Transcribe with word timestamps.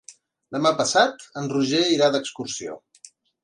Demà 0.55 0.71
passat 0.79 1.27
en 1.43 1.51
Roger 1.53 1.85
irà 1.99 2.11
d'excursió. 2.17 2.83